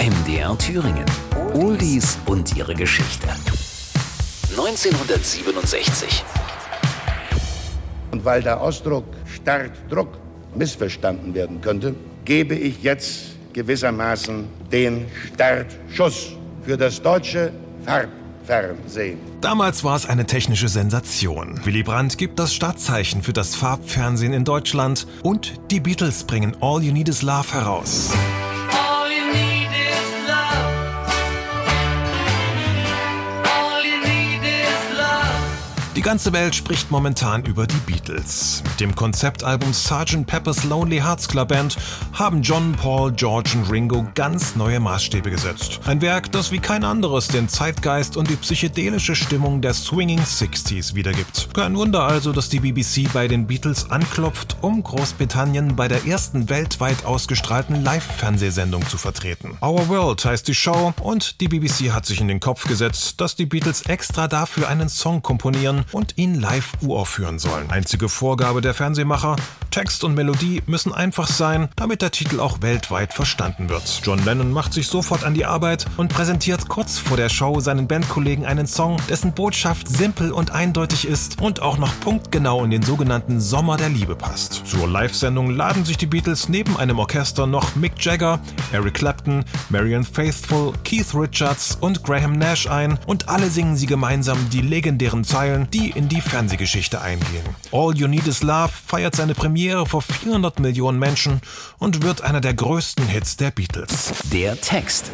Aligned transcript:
MDR 0.00 0.56
Thüringen. 0.56 1.04
Oldies 1.52 2.18
und 2.24 2.56
ihre 2.56 2.74
Geschichte. 2.74 3.28
1967. 4.48 6.24
Und 8.10 8.24
weil 8.24 8.42
der 8.42 8.62
Ausdruck 8.62 9.04
Startdruck 9.26 10.08
missverstanden 10.54 11.34
werden 11.34 11.60
könnte, 11.60 11.94
gebe 12.24 12.54
ich 12.54 12.82
jetzt 12.82 13.36
gewissermaßen 13.52 14.48
den 14.72 15.04
Startschuss 15.34 16.32
für 16.62 16.78
das 16.78 17.02
deutsche 17.02 17.52
Farbfernsehen. 17.84 19.18
Damals 19.42 19.84
war 19.84 19.96
es 19.96 20.06
eine 20.06 20.24
technische 20.24 20.68
Sensation. 20.68 21.60
Willy 21.64 21.82
Brandt 21.82 22.16
gibt 22.16 22.38
das 22.38 22.54
Startzeichen 22.54 23.22
für 23.22 23.34
das 23.34 23.54
Farbfernsehen 23.54 24.32
in 24.32 24.46
Deutschland 24.46 25.06
und 25.22 25.52
die 25.70 25.80
Beatles 25.80 26.24
bringen 26.24 26.56
All 26.62 26.82
You 26.82 26.94
Need 26.94 27.10
Is 27.10 27.20
Love 27.20 27.52
heraus. 27.52 28.10
Die 35.96 36.02
ganze 36.02 36.32
Welt 36.32 36.54
spricht 36.54 36.92
momentan 36.92 37.44
über 37.44 37.66
die 37.66 37.76
Beatles. 37.84 38.62
Mit 38.64 38.78
dem 38.78 38.94
Konzeptalbum 38.94 39.72
Sgt. 39.72 40.24
Pepper's 40.24 40.62
Lonely 40.62 40.98
Hearts 40.98 41.26
Club 41.26 41.48
Band 41.48 41.76
haben 42.12 42.42
John, 42.42 42.72
Paul, 42.74 43.10
George 43.10 43.50
und 43.56 43.68
Ringo 43.72 44.06
ganz 44.14 44.54
neue 44.54 44.78
Maßstäbe 44.78 45.30
gesetzt. 45.30 45.80
Ein 45.86 46.00
Werk, 46.00 46.30
das 46.30 46.52
wie 46.52 46.60
kein 46.60 46.84
anderes 46.84 47.26
den 47.26 47.48
Zeitgeist 47.48 48.16
und 48.16 48.30
die 48.30 48.36
psychedelische 48.36 49.16
Stimmung 49.16 49.62
der 49.62 49.74
Swinging 49.74 50.24
Sixties 50.24 50.94
wiedergibt. 50.94 51.48
Kein 51.54 51.76
Wunder 51.76 52.04
also, 52.04 52.30
dass 52.30 52.48
die 52.48 52.60
BBC 52.60 53.12
bei 53.12 53.26
den 53.26 53.48
Beatles 53.48 53.90
anklopft, 53.90 54.58
um 54.60 54.84
Großbritannien 54.84 55.74
bei 55.74 55.88
der 55.88 56.06
ersten 56.06 56.48
weltweit 56.48 57.04
ausgestrahlten 57.04 57.82
Live-Fernsehsendung 57.82 58.86
zu 58.86 58.96
vertreten. 58.96 59.58
Our 59.60 59.88
World 59.88 60.24
heißt 60.24 60.46
die 60.46 60.54
Show 60.54 60.94
und 61.00 61.40
die 61.40 61.48
BBC 61.48 61.90
hat 61.92 62.06
sich 62.06 62.20
in 62.20 62.28
den 62.28 62.38
Kopf 62.38 62.68
gesetzt, 62.68 63.20
dass 63.20 63.34
die 63.34 63.46
Beatles 63.46 63.82
extra 63.82 64.28
dafür 64.28 64.68
einen 64.68 64.88
Song 64.88 65.20
komponieren 65.22 65.79
und 65.92 66.16
ihn 66.16 66.34
live 66.34 66.72
uraufführen 66.80 67.38
sollen. 67.38 67.70
Einzige 67.70 68.08
Vorgabe 68.08 68.60
der 68.60 68.74
Fernsehmacher, 68.74 69.36
Text 69.70 70.02
und 70.02 70.14
Melodie 70.14 70.62
müssen 70.66 70.92
einfach 70.92 71.28
sein, 71.28 71.68
damit 71.76 72.02
der 72.02 72.10
Titel 72.10 72.40
auch 72.40 72.60
weltweit 72.60 73.14
verstanden 73.14 73.68
wird. 73.68 74.00
John 74.04 74.24
Lennon 74.24 74.52
macht 74.52 74.72
sich 74.72 74.88
sofort 74.88 75.22
an 75.22 75.34
die 75.34 75.44
Arbeit 75.44 75.86
und 75.96 76.12
präsentiert 76.12 76.68
kurz 76.68 76.98
vor 76.98 77.16
der 77.16 77.28
Show 77.28 77.60
seinen 77.60 77.86
Bandkollegen 77.86 78.44
einen 78.46 78.66
Song, 78.66 78.96
dessen 79.08 79.32
Botschaft 79.32 79.86
simpel 79.88 80.32
und 80.32 80.50
eindeutig 80.50 81.06
ist 81.06 81.40
und 81.40 81.62
auch 81.62 81.78
noch 81.78 81.98
punktgenau 82.00 82.64
in 82.64 82.70
den 82.70 82.82
sogenannten 82.82 83.40
Sommer 83.40 83.76
der 83.76 83.90
Liebe 83.90 84.16
passt. 84.16 84.66
Zur 84.66 84.88
Live-Sendung 84.88 85.50
laden 85.50 85.84
sich 85.84 85.96
die 85.96 86.06
Beatles 86.06 86.48
neben 86.48 86.76
einem 86.76 86.98
Orchester 86.98 87.46
noch 87.46 87.76
Mick 87.76 87.92
Jagger, 88.04 88.40
Eric 88.72 88.94
Clapton, 88.94 89.44
Marian 89.68 90.04
Faithfull, 90.04 90.72
Keith 90.84 91.14
Richards 91.14 91.78
und 91.80 92.02
Graham 92.02 92.32
Nash 92.32 92.66
ein 92.66 92.98
und 93.06 93.28
alle 93.28 93.50
singen 93.50 93.76
sie 93.76 93.86
gemeinsam 93.86 94.50
die 94.50 94.62
legendären 94.62 95.24
Zeilen, 95.24 95.69
die 95.70 95.90
in 95.90 96.08
die 96.08 96.20
Fernsehgeschichte 96.20 97.00
eingehen. 97.00 97.44
All 97.72 97.96
You 97.96 98.08
Need 98.08 98.26
Is 98.26 98.42
Love 98.42 98.70
feiert 98.86 99.16
seine 99.16 99.34
Premiere 99.34 99.86
vor 99.86 100.02
400 100.02 100.60
Millionen 100.60 100.98
Menschen 100.98 101.40
und 101.78 102.02
wird 102.02 102.22
einer 102.22 102.40
der 102.40 102.54
größten 102.54 103.06
Hits 103.06 103.36
der 103.36 103.50
Beatles. 103.50 104.12
Der 104.32 104.60
Text. 104.60 105.10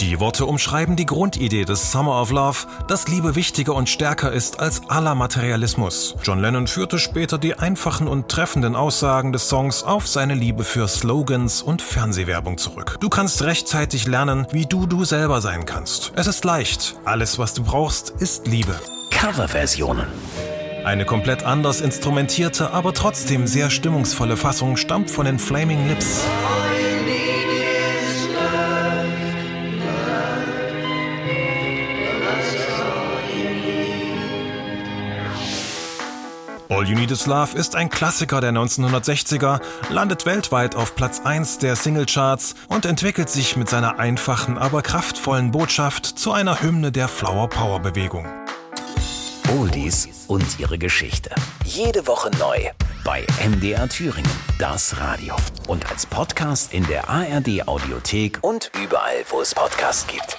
Die 0.00 0.18
Worte 0.18 0.46
umschreiben 0.46 0.96
die 0.96 1.06
Grundidee 1.06 1.64
des 1.64 1.92
Summer 1.92 2.20
of 2.20 2.30
Love, 2.32 2.66
dass 2.88 3.06
Liebe 3.08 3.36
wichtiger 3.36 3.74
und 3.74 3.88
stärker 3.88 4.32
ist 4.32 4.58
als 4.58 4.88
aller 4.88 5.14
Materialismus. 5.14 6.16
John 6.24 6.40
Lennon 6.40 6.66
führte 6.66 6.98
später 6.98 7.38
die 7.38 7.58
einfachen 7.58 8.08
und 8.08 8.28
treffenden 8.28 8.74
Aussagen 8.74 9.32
des 9.32 9.48
Songs 9.48 9.84
auf 9.84 10.08
seine 10.08 10.34
Liebe 10.34 10.64
für 10.64 10.88
Slogans 10.88 11.62
und 11.62 11.82
Fernsehwerbung 11.82 12.58
zurück. 12.58 12.96
Du 13.00 13.10
kannst 13.10 13.42
rechtzeitig 13.42 14.06
lernen, 14.08 14.46
wie 14.50 14.66
du 14.66 14.86
du 14.86 15.04
selber 15.04 15.40
sein 15.40 15.66
kannst. 15.66 16.12
Es 16.16 16.26
ist 16.26 16.44
leicht. 16.44 16.96
Alles, 17.04 17.38
was 17.38 17.54
du 17.54 17.62
brauchst, 17.62 18.10
ist 18.10 18.48
Liebe. 18.48 18.74
Coverversionen. 19.22 20.08
Eine 20.84 21.04
komplett 21.04 21.44
anders 21.44 21.80
instrumentierte, 21.80 22.72
aber 22.72 22.92
trotzdem 22.92 23.46
sehr 23.46 23.70
stimmungsvolle 23.70 24.36
Fassung 24.36 24.76
stammt 24.76 25.12
von 25.12 25.26
den 25.26 25.38
Flaming 25.38 25.86
Lips. 25.86 26.24
All 36.68 36.84
you 36.88 36.96
need 36.96 37.12
is 37.12 37.26
love. 37.26 37.56
Ist 37.56 37.76
ein 37.76 37.90
Klassiker 37.90 38.40
der 38.40 38.50
1960er, 38.50 39.60
landet 39.90 40.26
weltweit 40.26 40.74
auf 40.74 40.96
Platz 40.96 41.20
1 41.20 41.58
der 41.58 41.76
Singlecharts 41.76 42.56
und 42.66 42.86
entwickelt 42.86 43.30
sich 43.30 43.56
mit 43.56 43.68
seiner 43.68 44.00
einfachen, 44.00 44.58
aber 44.58 44.82
kraftvollen 44.82 45.52
Botschaft 45.52 46.06
zu 46.06 46.32
einer 46.32 46.60
Hymne 46.60 46.90
der 46.90 47.06
Flower 47.06 47.48
Power 47.48 47.78
Bewegung. 47.78 48.41
Oldies 49.52 50.08
und 50.28 50.58
ihre 50.58 50.78
Geschichte. 50.78 51.30
Jede 51.64 52.06
Woche 52.06 52.30
neu 52.38 52.70
bei 53.04 53.26
MDR 53.46 53.86
Thüringen, 53.86 54.30
das 54.58 54.96
Radio. 54.98 55.36
Und 55.68 55.90
als 55.90 56.06
Podcast 56.06 56.72
in 56.72 56.86
der 56.86 57.10
ARD 57.10 57.68
Audiothek 57.68 58.38
und 58.40 58.70
überall, 58.82 59.24
wo 59.28 59.42
es 59.42 59.54
Podcasts 59.54 60.06
gibt. 60.06 60.38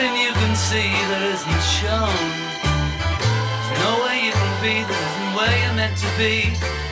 Nothing 0.00 0.22
you 0.22 0.32
can 0.32 0.56
see 0.56 0.88
that 1.12 1.22
isn't 1.28 1.62
shown. 1.76 2.24
There's 3.68 3.80
no 3.84 4.00
way 4.00 4.24
you 4.24 4.32
can 4.32 4.54
be 4.64 4.80
that 4.80 4.96
isn't 4.96 5.30
where 5.36 5.52
you're 5.60 5.76
meant 5.76 5.96
to 6.00 6.08
be. 6.16 6.89